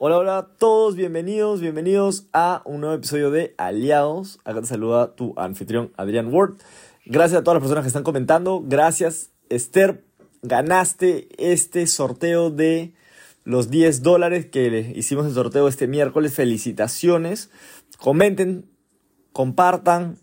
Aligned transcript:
Hola, 0.00 0.18
hola 0.18 0.38
a 0.38 0.46
todos, 0.46 0.94
bienvenidos, 0.94 1.60
bienvenidos 1.60 2.28
a 2.32 2.62
un 2.64 2.82
nuevo 2.82 2.94
episodio 2.94 3.32
de 3.32 3.56
Aliados. 3.58 4.38
Acá 4.44 4.60
te 4.60 4.68
saluda 4.68 5.16
tu 5.16 5.34
anfitrión 5.36 5.92
Adrián 5.96 6.32
Ward. 6.32 6.54
Gracias 7.04 7.40
a 7.40 7.42
todas 7.42 7.56
las 7.56 7.62
personas 7.62 7.82
que 7.82 7.88
están 7.88 8.04
comentando. 8.04 8.62
Gracias, 8.64 9.32
Esther. 9.48 10.04
Ganaste 10.42 11.26
este 11.36 11.84
sorteo 11.88 12.50
de 12.50 12.94
los 13.42 13.70
10 13.70 14.04
dólares 14.04 14.46
que 14.46 14.92
hicimos 14.94 15.26
el 15.26 15.34
sorteo 15.34 15.66
este 15.66 15.88
miércoles. 15.88 16.32
Felicitaciones. 16.32 17.50
Comenten, 17.98 18.70
compartan. 19.32 20.16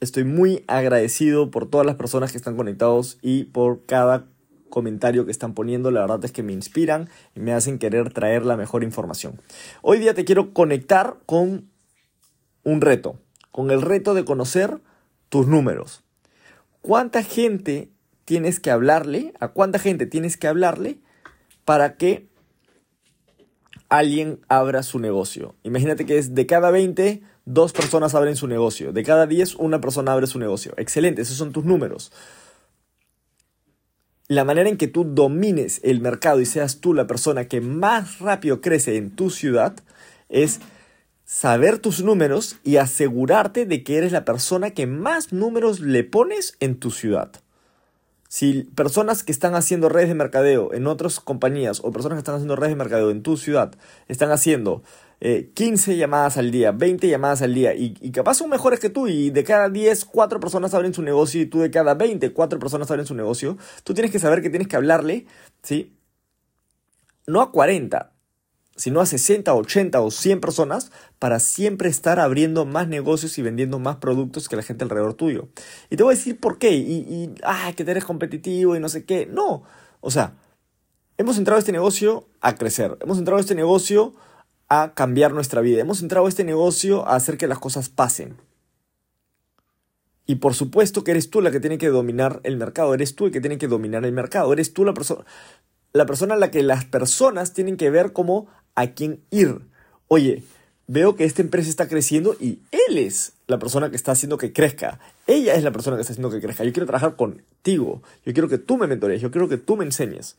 Estoy 0.00 0.24
muy 0.24 0.64
agradecido 0.68 1.50
por 1.50 1.68
todas 1.68 1.86
las 1.86 1.96
personas 1.96 2.32
que 2.32 2.38
están 2.38 2.56
conectados 2.56 3.18
y 3.20 3.44
por 3.44 3.84
cada 3.84 4.31
comentario 4.72 5.26
que 5.26 5.30
están 5.30 5.52
poniendo, 5.52 5.90
la 5.90 6.00
verdad 6.00 6.24
es 6.24 6.32
que 6.32 6.42
me 6.42 6.54
inspiran 6.54 7.10
y 7.36 7.40
me 7.40 7.52
hacen 7.52 7.78
querer 7.78 8.10
traer 8.12 8.46
la 8.46 8.56
mejor 8.56 8.82
información. 8.82 9.38
Hoy 9.82 9.98
día 9.98 10.14
te 10.14 10.24
quiero 10.24 10.54
conectar 10.54 11.18
con 11.26 11.68
un 12.64 12.80
reto, 12.80 13.18
con 13.50 13.70
el 13.70 13.82
reto 13.82 14.14
de 14.14 14.24
conocer 14.24 14.78
tus 15.28 15.46
números. 15.46 16.02
¿Cuánta 16.80 17.22
gente 17.22 17.90
tienes 18.24 18.60
que 18.60 18.70
hablarle? 18.70 19.34
¿A 19.40 19.48
cuánta 19.48 19.78
gente 19.78 20.06
tienes 20.06 20.38
que 20.38 20.48
hablarle 20.48 20.98
para 21.66 21.96
que 21.96 22.26
alguien 23.90 24.40
abra 24.48 24.82
su 24.82 24.98
negocio? 24.98 25.54
Imagínate 25.64 26.06
que 26.06 26.16
es 26.16 26.34
de 26.34 26.46
cada 26.46 26.70
20, 26.70 27.22
dos 27.44 27.74
personas 27.74 28.14
abren 28.14 28.36
su 28.36 28.48
negocio. 28.48 28.94
De 28.94 29.02
cada 29.02 29.26
10, 29.26 29.56
una 29.56 29.82
persona 29.82 30.12
abre 30.12 30.26
su 30.26 30.38
negocio. 30.38 30.72
Excelente, 30.78 31.20
esos 31.20 31.36
son 31.36 31.52
tus 31.52 31.66
números 31.66 32.10
la 34.34 34.44
manera 34.44 34.68
en 34.68 34.76
que 34.76 34.88
tú 34.88 35.04
domines 35.04 35.80
el 35.82 36.00
mercado 36.00 36.40
y 36.40 36.46
seas 36.46 36.80
tú 36.80 36.94
la 36.94 37.06
persona 37.06 37.46
que 37.46 37.60
más 37.60 38.18
rápido 38.18 38.60
crece 38.60 38.96
en 38.96 39.10
tu 39.10 39.30
ciudad 39.30 39.74
es 40.28 40.60
saber 41.24 41.78
tus 41.78 42.02
números 42.02 42.58
y 42.62 42.76
asegurarte 42.76 43.66
de 43.66 43.82
que 43.82 43.96
eres 43.96 44.12
la 44.12 44.24
persona 44.24 44.70
que 44.70 44.86
más 44.86 45.32
números 45.32 45.80
le 45.80 46.04
pones 46.04 46.56
en 46.60 46.76
tu 46.78 46.90
ciudad. 46.90 47.32
Si 48.28 48.62
personas 48.74 49.24
que 49.24 49.32
están 49.32 49.54
haciendo 49.54 49.88
redes 49.88 50.08
de 50.08 50.14
mercadeo 50.14 50.72
en 50.72 50.86
otras 50.86 51.20
compañías 51.20 51.80
o 51.84 51.92
personas 51.92 52.16
que 52.16 52.20
están 52.20 52.36
haciendo 52.36 52.56
redes 52.56 52.72
de 52.72 52.76
mercadeo 52.76 53.10
en 53.10 53.22
tu 53.22 53.36
ciudad 53.36 53.74
están 54.08 54.30
haciendo 54.30 54.82
15 55.22 55.92
eh, 55.92 55.96
llamadas 55.96 56.36
al 56.36 56.50
día, 56.50 56.72
20 56.72 57.08
llamadas 57.08 57.42
al 57.42 57.54
día, 57.54 57.74
y, 57.74 58.10
capaz 58.10 58.34
son 58.34 58.50
mejores 58.50 58.80
que 58.80 58.90
tú, 58.90 59.06
y 59.06 59.30
de 59.30 59.44
cada 59.44 59.68
10, 59.68 60.04
4 60.06 60.40
personas 60.40 60.74
abren 60.74 60.94
su 60.94 61.02
negocio, 61.02 61.40
y 61.40 61.46
tú 61.46 61.60
de 61.60 61.70
cada 61.70 61.94
20, 61.94 62.32
4 62.32 62.58
personas 62.58 62.90
abren 62.90 63.06
su 63.06 63.14
negocio, 63.14 63.56
tú 63.84 63.94
tienes 63.94 64.10
que 64.10 64.18
saber 64.18 64.42
que 64.42 64.50
tienes 64.50 64.66
que 64.66 64.74
hablarle, 64.74 65.26
¿sí? 65.62 65.96
No 67.28 67.40
a 67.40 67.52
40, 67.52 68.12
sino 68.74 69.00
a 69.00 69.06
60, 69.06 69.54
80 69.54 70.00
o 70.00 70.10
100 70.10 70.40
personas 70.40 70.90
para 71.20 71.38
siempre 71.38 71.88
estar 71.88 72.18
abriendo 72.18 72.64
más 72.64 72.88
negocios 72.88 73.38
y 73.38 73.42
vendiendo 73.42 73.78
más 73.78 73.96
productos 73.96 74.48
que 74.48 74.56
la 74.56 74.62
gente 74.62 74.82
alrededor 74.82 75.14
tuyo. 75.14 75.48
Y 75.88 75.96
te 75.96 76.02
voy 76.02 76.14
a 76.14 76.16
decir 76.16 76.40
por 76.40 76.58
qué, 76.58 76.72
y, 76.72 76.80
y 76.80 77.34
ah, 77.44 77.72
que 77.76 77.84
eres 77.84 78.04
competitivo 78.04 78.74
y 78.74 78.80
no 78.80 78.88
sé 78.88 79.04
qué. 79.04 79.26
No, 79.26 79.62
o 80.00 80.10
sea, 80.10 80.34
hemos 81.16 81.38
entrado 81.38 81.58
a 81.58 81.60
este 81.60 81.70
negocio 81.70 82.26
a 82.40 82.56
crecer, 82.56 82.98
hemos 83.02 83.18
entrado 83.18 83.38
a 83.38 83.40
este 83.40 83.54
negocio 83.54 84.14
a 84.72 84.94
cambiar 84.94 85.34
nuestra 85.34 85.60
vida. 85.60 85.82
Hemos 85.82 86.00
entrado 86.00 86.24
a 86.24 86.28
este 86.30 86.44
negocio 86.44 87.06
a 87.06 87.16
hacer 87.16 87.36
que 87.36 87.46
las 87.46 87.58
cosas 87.58 87.90
pasen. 87.90 88.36
Y 90.24 90.36
por 90.36 90.54
supuesto 90.54 91.04
que 91.04 91.10
eres 91.10 91.28
tú 91.28 91.42
la 91.42 91.50
que 91.50 91.60
tiene 91.60 91.76
que 91.76 91.88
dominar 91.88 92.40
el 92.44 92.56
mercado, 92.56 92.94
eres 92.94 93.14
tú 93.14 93.26
el 93.26 93.32
que 93.32 93.40
tiene 93.40 93.58
que 93.58 93.68
dominar 93.68 94.04
el 94.06 94.12
mercado, 94.12 94.50
eres 94.52 94.72
tú 94.72 94.84
la 94.84 94.94
persona 94.94 95.24
la 95.92 96.06
persona 96.06 96.34
a 96.34 96.38
la 96.38 96.50
que 96.50 96.62
las 96.62 96.86
personas 96.86 97.52
tienen 97.52 97.76
que 97.76 97.90
ver 97.90 98.14
como 98.14 98.46
a 98.74 98.88
quién 98.88 99.20
ir. 99.30 99.60
Oye, 100.08 100.42
veo 100.86 101.16
que 101.16 101.24
esta 101.24 101.42
empresa 101.42 101.68
está 101.68 101.86
creciendo 101.86 102.34
y 102.40 102.60
él 102.70 102.96
es 102.96 103.34
la 103.46 103.58
persona 103.58 103.90
que 103.90 103.96
está 103.96 104.12
haciendo 104.12 104.38
que 104.38 104.54
crezca. 104.54 105.00
Ella 105.26 105.54
es 105.54 105.62
la 105.62 105.70
persona 105.70 105.96
que 105.96 106.00
está 106.00 106.12
haciendo 106.12 106.30
que 106.30 106.40
crezca. 106.40 106.64
Yo 106.64 106.72
quiero 106.72 106.86
trabajar 106.86 107.16
contigo. 107.16 108.02
Yo 108.24 108.32
quiero 108.32 108.48
que 108.48 108.56
tú 108.56 108.78
me 108.78 108.86
mentorees. 108.86 109.20
Yo 109.20 109.30
quiero 109.30 109.48
que 109.48 109.58
tú 109.58 109.76
me 109.76 109.84
enseñes. 109.84 110.36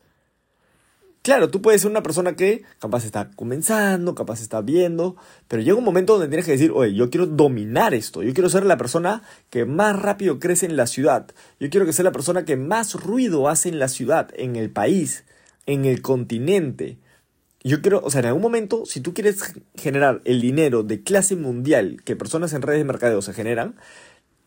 Claro, 1.24 1.48
tú 1.48 1.62
puedes 1.62 1.80
ser 1.80 1.90
una 1.90 2.02
persona 2.02 2.36
que 2.36 2.64
capaz 2.78 3.06
está 3.06 3.30
comenzando, 3.30 4.14
capaz 4.14 4.42
está 4.42 4.60
viendo, 4.60 5.16
pero 5.48 5.62
llega 5.62 5.78
un 5.78 5.82
momento 5.82 6.12
donde 6.12 6.28
tienes 6.28 6.44
que 6.44 6.52
decir, 6.52 6.70
oye, 6.70 6.92
yo 6.92 7.08
quiero 7.08 7.24
dominar 7.24 7.94
esto, 7.94 8.22
yo 8.22 8.34
quiero 8.34 8.50
ser 8.50 8.66
la 8.66 8.76
persona 8.76 9.22
que 9.48 9.64
más 9.64 9.98
rápido 9.98 10.38
crece 10.38 10.66
en 10.66 10.76
la 10.76 10.86
ciudad, 10.86 11.28
yo 11.58 11.70
quiero 11.70 11.86
que 11.86 11.94
sea 11.94 12.04
la 12.04 12.12
persona 12.12 12.44
que 12.44 12.58
más 12.58 12.92
ruido 12.92 13.48
hace 13.48 13.70
en 13.70 13.78
la 13.78 13.88
ciudad, 13.88 14.28
en 14.34 14.56
el 14.56 14.68
país, 14.70 15.24
en 15.64 15.86
el 15.86 16.02
continente. 16.02 16.98
Yo 17.62 17.80
quiero, 17.80 18.02
o 18.04 18.10
sea, 18.10 18.20
en 18.20 18.26
algún 18.26 18.42
momento, 18.42 18.84
si 18.84 19.00
tú 19.00 19.14
quieres 19.14 19.54
generar 19.76 20.20
el 20.26 20.42
dinero 20.42 20.82
de 20.82 21.02
clase 21.02 21.36
mundial 21.36 22.02
que 22.04 22.16
personas 22.16 22.52
en 22.52 22.60
redes 22.60 22.80
de 22.80 22.84
mercadeo 22.84 23.22
se 23.22 23.32
generan, 23.32 23.76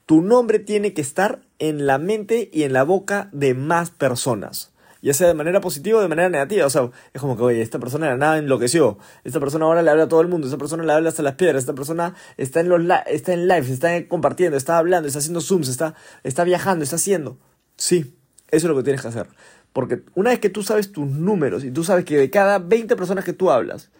tu 0.06 0.22
nombre 0.22 0.60
tiene 0.60 0.94
que 0.94 1.02
estar 1.02 1.42
en 1.58 1.88
la 1.88 1.98
mente 1.98 2.52
y 2.54 2.62
en 2.62 2.74
la 2.74 2.84
boca 2.84 3.30
de 3.34 3.56
más 3.56 3.90
personas 3.90 4.77
ya 5.02 5.14
sea 5.14 5.28
de 5.28 5.34
manera 5.34 5.62
positiva 5.62 6.00
o 6.00 6.02
de 6.02 6.08
manera 6.08 6.30
negativa. 6.30 6.66
O 6.66 6.70
sea, 6.70 6.90
es 7.14 7.22
como 7.22 7.38
que, 7.38 7.44
oye, 7.44 7.62
esta 7.62 7.80
persona 7.80 8.10
de 8.10 8.18
nada 8.18 8.38
enloqueció. 8.38 8.98
Esta 9.24 9.40
persona 9.40 9.66
ahora 9.66 9.82
le 9.82 9.92
habla 9.92 10.04
a 10.04 10.08
todo 10.08 10.22
el 10.22 10.28
mundo. 10.28 10.48
Esta 10.48 10.58
persona 10.58 10.84
le 10.84 10.94
habla 10.94 11.10
hasta 11.10 11.24
las 11.24 11.36
piedras. 11.36 11.64
Esta 11.64 11.74
persona 11.74 12.16
está 12.38 12.60
en, 12.60 12.70
los 12.70 12.82
está 13.08 13.34
en 13.34 13.48
live, 13.48 13.72
está 13.72 14.08
compartiendo, 14.08 14.58
está 14.58 14.78
hablando, 14.78 15.08
está 15.08 15.20
haciendo 15.20 15.42
zooms, 15.42 15.68
está, 15.68 15.96
está 16.24 16.44
viajando, 16.44 16.84
está 16.84 16.96
haciendo. 16.96 17.38
Sí, 17.76 18.16
eso 18.50 18.68
es 18.68 18.70
lo 18.72 18.76
que 18.76 18.84
tienes 18.84 19.02
que 19.02 19.08
hacer. 19.08 19.28
Porque 19.74 20.04
una 20.16 20.32
vez 20.32 20.40
que 20.40 20.50
tú 20.50 20.64
sabes 20.64 20.92
tus 20.92 21.08
números 21.08 21.64
y 21.64 21.72
tú 21.72 21.84
sabes 21.84 22.06
que 22.06 22.18
de 22.18 22.30
cada 22.30 22.60
20 22.60 22.96
personas 22.96 23.24
que 23.24 23.34
tú 23.34 23.52
hablas 23.52 23.92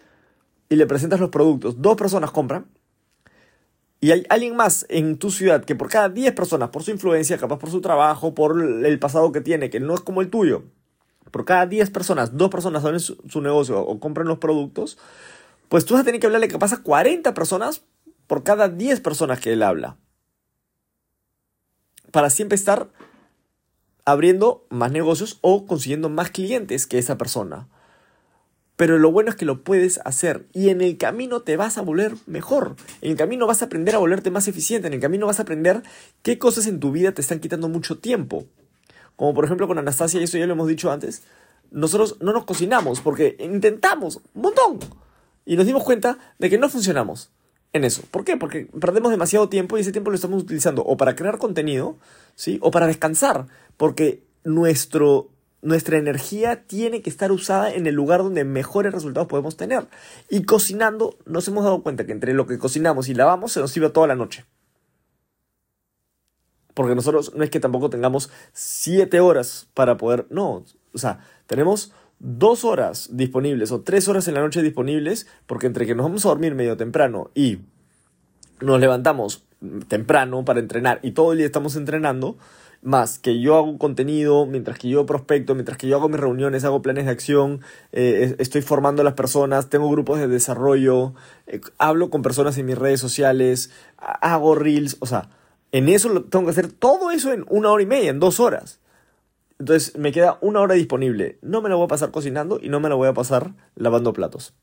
y 0.68 0.76
le 0.76 0.86
presentas 0.86 1.20
los 1.20 1.30
productos, 1.30 1.80
dos 1.80 1.96
personas 1.96 2.30
compran, 2.30 2.66
y 4.00 4.12
hay 4.12 4.24
alguien 4.28 4.54
más 4.54 4.86
en 4.88 5.18
tu 5.18 5.30
ciudad 5.30 5.64
que 5.64 5.74
por 5.74 5.88
cada 5.88 6.08
10 6.08 6.32
personas, 6.34 6.70
por 6.70 6.84
su 6.84 6.92
influencia, 6.92 7.36
capaz 7.36 7.58
por 7.58 7.70
su 7.70 7.80
trabajo, 7.80 8.34
por 8.34 8.62
el 8.62 8.98
pasado 8.98 9.32
que 9.32 9.40
tiene, 9.40 9.70
que 9.70 9.80
no 9.80 9.94
es 9.94 10.00
como 10.00 10.20
el 10.20 10.30
tuyo, 10.30 10.64
por 11.30 11.44
cada 11.44 11.66
10 11.66 11.90
personas, 11.90 12.36
dos 12.36 12.50
personas 12.50 12.84
abren 12.84 13.00
su, 13.00 13.40
negocio 13.40 13.80
o 13.80 14.00
compran 14.00 14.26
los 14.26 14.38
productos, 14.38 14.98
pues 15.68 15.84
tú 15.84 15.94
vas 15.94 16.02
a 16.02 16.04
tener 16.04 16.20
que 16.20 16.26
hablarle 16.26 16.48
que 16.48 16.58
pasa 16.58 16.82
40 16.82 17.34
personas 17.34 17.82
por 18.26 18.42
cada 18.42 18.68
10 18.68 19.00
personas 19.00 19.40
que 19.40 19.52
él 19.52 19.62
habla. 19.62 19.96
Para 22.10 22.30
siempre 22.30 22.56
estar 22.56 22.90
abriendo 24.04 24.66
más 24.70 24.90
negocios 24.90 25.38
o 25.42 25.66
consiguiendo 25.66 26.08
más 26.08 26.30
clientes 26.30 26.86
que 26.86 26.98
esa 26.98 27.18
persona. 27.18 27.68
Pero 28.78 28.96
lo 28.96 29.10
bueno 29.10 29.28
es 29.28 29.36
que 29.36 29.44
lo 29.44 29.64
puedes 29.64 30.00
hacer 30.04 30.46
y 30.52 30.68
en 30.68 30.80
el 30.80 30.96
camino 30.98 31.40
te 31.40 31.56
vas 31.56 31.78
a 31.78 31.82
volver 31.82 32.14
mejor. 32.26 32.76
En 33.00 33.10
el 33.10 33.16
camino 33.16 33.46
vas 33.46 33.60
a 33.60 33.64
aprender 33.64 33.96
a 33.96 33.98
volverte 33.98 34.30
más 34.30 34.46
eficiente. 34.46 34.86
En 34.86 34.94
el 34.94 35.00
camino 35.00 35.26
vas 35.26 35.40
a 35.40 35.42
aprender 35.42 35.82
qué 36.22 36.38
cosas 36.38 36.68
en 36.68 36.78
tu 36.78 36.92
vida 36.92 37.10
te 37.10 37.20
están 37.20 37.40
quitando 37.40 37.68
mucho 37.68 37.98
tiempo. 37.98 38.46
Como 39.18 39.34
por 39.34 39.44
ejemplo 39.44 39.66
con 39.66 39.78
Anastasia, 39.78 40.20
y 40.20 40.24
eso 40.24 40.38
ya 40.38 40.46
lo 40.46 40.52
hemos 40.52 40.68
dicho 40.68 40.92
antes, 40.92 41.24
nosotros 41.72 42.18
no 42.20 42.32
nos 42.32 42.44
cocinamos 42.44 43.00
porque 43.00 43.36
intentamos 43.40 44.20
un 44.32 44.42
montón 44.42 44.78
y 45.44 45.56
nos 45.56 45.66
dimos 45.66 45.82
cuenta 45.82 46.18
de 46.38 46.48
que 46.48 46.56
no 46.56 46.68
funcionamos 46.68 47.32
en 47.72 47.82
eso. 47.82 48.02
¿Por 48.12 48.22
qué? 48.22 48.36
Porque 48.36 48.66
perdemos 48.80 49.10
demasiado 49.10 49.48
tiempo 49.48 49.76
y 49.76 49.80
ese 49.80 49.90
tiempo 49.90 50.12
lo 50.12 50.14
estamos 50.14 50.40
utilizando 50.40 50.84
o 50.84 50.96
para 50.96 51.16
crear 51.16 51.38
contenido, 51.38 51.96
¿sí? 52.36 52.60
O 52.62 52.70
para 52.70 52.86
descansar, 52.86 53.48
porque 53.76 54.22
nuestro, 54.44 55.30
nuestra 55.62 55.98
energía 55.98 56.62
tiene 56.68 57.02
que 57.02 57.10
estar 57.10 57.32
usada 57.32 57.74
en 57.74 57.88
el 57.88 57.96
lugar 57.96 58.22
donde 58.22 58.44
mejores 58.44 58.94
resultados 58.94 59.26
podemos 59.26 59.56
tener. 59.56 59.88
Y 60.30 60.44
cocinando 60.44 61.18
nos 61.26 61.48
hemos 61.48 61.64
dado 61.64 61.82
cuenta 61.82 62.06
que 62.06 62.12
entre 62.12 62.34
lo 62.34 62.46
que 62.46 62.56
cocinamos 62.56 63.08
y 63.08 63.14
lavamos 63.14 63.50
se 63.50 63.58
nos 63.58 63.72
sirve 63.72 63.90
toda 63.90 64.06
la 64.06 64.14
noche. 64.14 64.44
Porque 66.78 66.94
nosotros 66.94 67.32
no 67.34 67.42
es 67.42 67.50
que 67.50 67.58
tampoco 67.58 67.90
tengamos 67.90 68.30
siete 68.52 69.18
horas 69.18 69.66
para 69.74 69.96
poder. 69.96 70.26
No, 70.30 70.64
o 70.92 70.98
sea, 70.98 71.18
tenemos 71.48 71.92
dos 72.20 72.64
horas 72.64 73.08
disponibles 73.10 73.72
o 73.72 73.80
tres 73.80 74.06
horas 74.06 74.28
en 74.28 74.34
la 74.34 74.42
noche 74.42 74.62
disponibles, 74.62 75.26
porque 75.46 75.66
entre 75.66 75.86
que 75.86 75.96
nos 75.96 76.06
vamos 76.06 76.24
a 76.24 76.28
dormir 76.28 76.54
medio 76.54 76.76
temprano 76.76 77.32
y 77.34 77.62
nos 78.60 78.78
levantamos 78.78 79.42
temprano 79.88 80.44
para 80.44 80.60
entrenar 80.60 81.00
y 81.02 81.10
todo 81.10 81.32
el 81.32 81.38
día 81.38 81.46
estamos 81.46 81.74
entrenando, 81.74 82.36
más 82.80 83.18
que 83.18 83.40
yo 83.40 83.56
hago 83.56 83.76
contenido, 83.76 84.46
mientras 84.46 84.78
que 84.78 84.88
yo 84.88 85.04
prospecto, 85.04 85.56
mientras 85.56 85.78
que 85.78 85.88
yo 85.88 85.96
hago 85.96 86.08
mis 86.08 86.20
reuniones, 86.20 86.62
hago 86.62 86.80
planes 86.80 87.06
de 87.06 87.10
acción, 87.10 87.60
eh, 87.90 88.36
estoy 88.38 88.62
formando 88.62 89.02
a 89.02 89.04
las 89.04 89.14
personas, 89.14 89.68
tengo 89.68 89.90
grupos 89.90 90.20
de 90.20 90.28
desarrollo, 90.28 91.12
eh, 91.48 91.60
hablo 91.76 92.08
con 92.08 92.22
personas 92.22 92.56
en 92.56 92.66
mis 92.66 92.78
redes 92.78 93.00
sociales, 93.00 93.72
hago 93.96 94.54
reels, 94.54 94.96
o 95.00 95.06
sea, 95.06 95.28
en 95.72 95.88
eso 95.88 96.22
tengo 96.24 96.46
que 96.46 96.50
hacer 96.50 96.72
todo 96.72 97.10
eso 97.10 97.32
en 97.32 97.44
una 97.48 97.70
hora 97.70 97.82
y 97.82 97.86
media, 97.86 98.10
en 98.10 98.20
dos 98.20 98.40
horas. 98.40 98.80
Entonces 99.58 99.96
me 99.96 100.12
queda 100.12 100.38
una 100.40 100.60
hora 100.60 100.74
disponible. 100.74 101.38
No 101.42 101.60
me 101.60 101.68
la 101.68 101.74
voy 101.74 101.84
a 101.84 101.88
pasar 101.88 102.10
cocinando 102.10 102.58
y 102.62 102.68
no 102.68 102.80
me 102.80 102.88
la 102.88 102.94
voy 102.94 103.08
a 103.08 103.14
pasar 103.14 103.52
lavando 103.74 104.12
platos. 104.12 104.54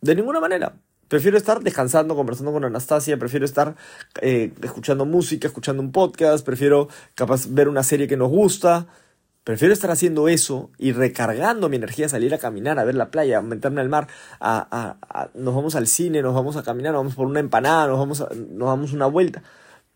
De 0.00 0.14
ninguna 0.14 0.40
manera. 0.40 0.76
Prefiero 1.08 1.38
estar 1.38 1.62
descansando, 1.62 2.14
conversando 2.14 2.52
con 2.52 2.66
Anastasia, 2.66 3.16
prefiero 3.18 3.46
estar 3.46 3.76
eh, 4.20 4.52
escuchando 4.62 5.06
música, 5.06 5.48
escuchando 5.48 5.82
un 5.82 5.90
podcast, 5.90 6.44
prefiero 6.44 6.88
capaz 7.14 7.46
ver 7.48 7.70
una 7.70 7.82
serie 7.82 8.06
que 8.06 8.18
nos 8.18 8.28
gusta, 8.28 8.88
Prefiero 9.48 9.72
estar 9.72 9.90
haciendo 9.90 10.28
eso 10.28 10.70
y 10.76 10.92
recargando 10.92 11.70
mi 11.70 11.76
energía, 11.76 12.06
salir 12.10 12.34
a 12.34 12.38
caminar, 12.38 12.78
a 12.78 12.84
ver 12.84 12.94
la 12.94 13.10
playa, 13.10 13.38
a 13.38 13.40
meterme 13.40 13.80
al 13.80 13.88
mar, 13.88 14.06
a, 14.40 15.30
nos 15.32 15.54
vamos 15.54 15.74
al 15.74 15.86
cine, 15.86 16.20
nos 16.20 16.34
vamos 16.34 16.58
a 16.58 16.62
caminar, 16.62 16.92
nos 16.92 17.00
vamos 17.00 17.14
por 17.14 17.26
una 17.26 17.40
empanada, 17.40 17.86
nos 17.86 17.98
vamos, 17.98 18.26
nos 18.36 18.68
damos 18.68 18.92
una 18.92 19.06
vuelta, 19.06 19.42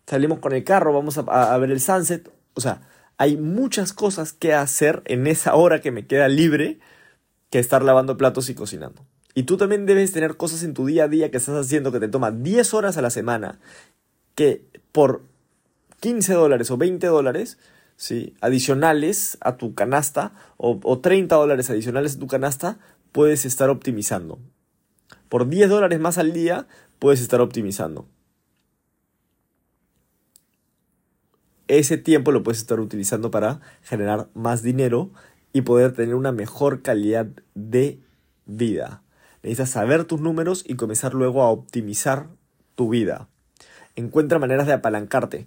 salimos 0.06 0.38
con 0.38 0.54
el 0.54 0.64
carro, 0.64 0.94
vamos 0.94 1.18
a, 1.18 1.52
a 1.52 1.58
ver 1.58 1.70
el 1.70 1.82
sunset. 1.82 2.32
O 2.54 2.62
sea, 2.62 2.80
hay 3.18 3.36
muchas 3.36 3.92
cosas 3.92 4.32
que 4.32 4.54
hacer 4.54 5.02
en 5.04 5.26
esa 5.26 5.54
hora 5.54 5.82
que 5.82 5.90
me 5.90 6.06
queda 6.06 6.28
libre 6.28 6.78
que 7.50 7.58
estar 7.58 7.82
lavando 7.82 8.16
platos 8.16 8.48
y 8.48 8.54
cocinando. 8.54 9.04
Y 9.34 9.42
tú 9.42 9.58
también 9.58 9.84
debes 9.84 10.12
tener 10.12 10.38
cosas 10.38 10.62
en 10.62 10.72
tu 10.72 10.86
día 10.86 11.04
a 11.04 11.08
día 11.08 11.30
que 11.30 11.36
estás 11.36 11.56
haciendo 11.56 11.92
que 11.92 12.00
te 12.00 12.08
toma 12.08 12.30
10 12.30 12.72
horas 12.72 12.96
a 12.96 13.02
la 13.02 13.10
semana, 13.10 13.60
que 14.34 14.64
por 14.92 15.24
15 16.00 16.32
dólares 16.32 16.70
o 16.70 16.78
20 16.78 17.06
dólares 17.06 17.58
¿sí? 18.02 18.34
adicionales 18.40 19.38
a 19.42 19.56
tu 19.56 19.76
canasta 19.76 20.32
o, 20.56 20.80
o 20.82 20.98
30 20.98 21.36
dólares 21.36 21.70
adicionales 21.70 22.16
a 22.16 22.18
tu 22.18 22.26
canasta, 22.26 22.80
puedes 23.12 23.46
estar 23.46 23.70
optimizando. 23.70 24.40
Por 25.28 25.48
10 25.48 25.70
dólares 25.70 26.00
más 26.00 26.18
al 26.18 26.32
día, 26.32 26.66
puedes 26.98 27.20
estar 27.20 27.40
optimizando. 27.40 28.08
Ese 31.68 31.96
tiempo 31.96 32.32
lo 32.32 32.42
puedes 32.42 32.58
estar 32.58 32.80
utilizando 32.80 33.30
para 33.30 33.60
generar 33.82 34.26
más 34.34 34.64
dinero 34.64 35.12
y 35.52 35.60
poder 35.60 35.92
tener 35.92 36.16
una 36.16 36.32
mejor 36.32 36.82
calidad 36.82 37.28
de 37.54 38.00
vida. 38.46 39.04
Necesitas 39.44 39.70
saber 39.70 40.06
tus 40.06 40.20
números 40.20 40.64
y 40.66 40.74
comenzar 40.74 41.14
luego 41.14 41.42
a 41.42 41.50
optimizar 41.50 42.26
tu 42.74 42.88
vida. 42.88 43.28
Encuentra 43.94 44.40
maneras 44.40 44.66
de 44.66 44.72
apalancarte. 44.72 45.46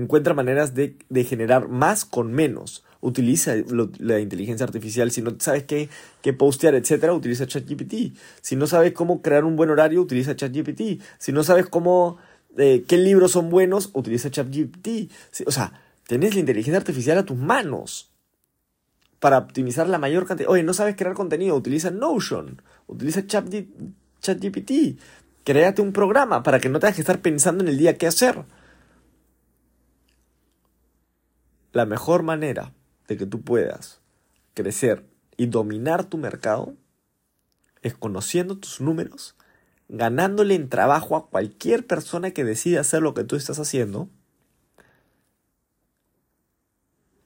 Encuentra 0.00 0.32
maneras 0.32 0.74
de, 0.74 0.96
generar 1.24 1.68
más 1.68 2.06
con 2.06 2.32
menos. 2.32 2.84
Utiliza 3.02 3.54
la 3.98 4.18
inteligencia 4.18 4.64
artificial. 4.64 5.10
Si 5.10 5.20
no 5.20 5.34
sabes 5.38 5.64
qué, 5.64 5.90
qué 6.22 6.32
postear, 6.32 6.74
etc., 6.74 7.12
utiliza 7.12 7.46
ChatGPT. 7.46 8.16
Si 8.40 8.56
no 8.56 8.66
sabes 8.66 8.92
cómo 8.92 9.20
crear 9.20 9.44
un 9.44 9.56
buen 9.56 9.68
horario, 9.68 10.00
utiliza 10.00 10.34
ChatGPT. 10.34 11.02
Si 11.18 11.32
no 11.32 11.44
sabes 11.44 11.66
cómo, 11.66 12.16
eh, 12.56 12.84
qué 12.88 12.96
libros 12.96 13.32
son 13.32 13.50
buenos, 13.50 13.90
utiliza 13.92 14.30
ChatGPT. 14.30 15.10
o 15.46 15.50
sea, 15.50 15.72
tenés 16.06 16.34
la 16.34 16.40
inteligencia 16.40 16.78
artificial 16.78 17.18
a 17.18 17.24
tus 17.26 17.36
manos 17.36 18.10
para 19.18 19.36
optimizar 19.36 19.86
la 19.86 19.98
mayor 19.98 20.26
cantidad. 20.26 20.48
Oye, 20.48 20.62
no 20.62 20.72
sabes 20.72 20.96
crear 20.96 21.14
contenido, 21.14 21.54
utiliza 21.56 21.90
Notion, 21.90 22.62
utiliza 22.86 23.26
ChatGPT. 23.26 24.98
Créate 25.44 25.82
un 25.82 25.92
programa 25.92 26.42
para 26.42 26.58
que 26.58 26.70
no 26.70 26.80
tengas 26.80 26.94
que 26.94 27.02
estar 27.02 27.20
pensando 27.20 27.62
en 27.62 27.68
el 27.68 27.76
día 27.76 27.98
qué 27.98 28.06
hacer. 28.06 28.44
La 31.72 31.86
mejor 31.86 32.22
manera 32.22 32.72
de 33.06 33.16
que 33.16 33.26
tú 33.26 33.42
puedas 33.42 34.00
crecer 34.54 35.06
y 35.36 35.46
dominar 35.46 36.04
tu 36.04 36.18
mercado 36.18 36.74
es 37.82 37.94
conociendo 37.94 38.58
tus 38.58 38.80
números, 38.80 39.36
ganándole 39.88 40.54
en 40.54 40.68
trabajo 40.68 41.16
a 41.16 41.28
cualquier 41.28 41.86
persona 41.86 42.32
que 42.32 42.44
decida 42.44 42.80
hacer 42.80 43.02
lo 43.02 43.14
que 43.14 43.24
tú 43.24 43.36
estás 43.36 43.58
haciendo 43.58 44.08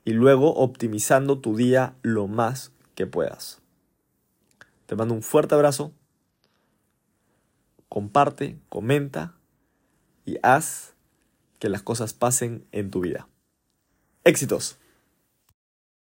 y 0.05 0.13
luego 0.13 0.55
optimizando 0.55 1.41
tu 1.41 1.57
día 1.57 1.97
lo 2.03 2.29
más 2.29 2.73
que 2.95 3.07
puedas. 3.07 3.63
Te 4.87 4.97
mando 4.97 5.15
un 5.15 5.23
fuerte 5.23 5.55
abrazo. 5.55 5.93
Comparte, 7.89 8.59
comenta 8.69 9.35
y 10.27 10.37
haz 10.43 10.95
que 11.59 11.69
las 11.69 11.83
cosas 11.83 12.13
pasen 12.13 12.67
en 12.73 12.91
tu 12.91 13.01
vida. 13.01 13.29
Éxitos. 14.25 14.77